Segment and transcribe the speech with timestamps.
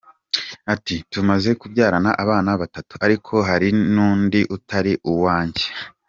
[0.73, 5.65] Ati: “Tumaze kubyarana abana batatu, ariko hari n’undi utari uwanjye.